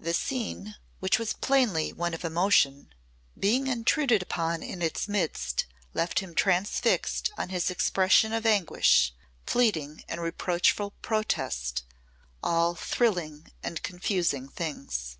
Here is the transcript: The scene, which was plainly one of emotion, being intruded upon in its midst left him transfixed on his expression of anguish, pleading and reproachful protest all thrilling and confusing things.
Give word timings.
The 0.00 0.14
scene, 0.14 0.74
which 1.00 1.18
was 1.18 1.34
plainly 1.34 1.92
one 1.92 2.14
of 2.14 2.24
emotion, 2.24 2.94
being 3.38 3.66
intruded 3.66 4.22
upon 4.22 4.62
in 4.62 4.80
its 4.80 5.06
midst 5.06 5.66
left 5.92 6.20
him 6.20 6.34
transfixed 6.34 7.30
on 7.36 7.50
his 7.50 7.70
expression 7.70 8.32
of 8.32 8.46
anguish, 8.46 9.12
pleading 9.44 10.02
and 10.08 10.22
reproachful 10.22 10.92
protest 11.02 11.84
all 12.42 12.74
thrilling 12.74 13.52
and 13.62 13.82
confusing 13.82 14.48
things. 14.48 15.18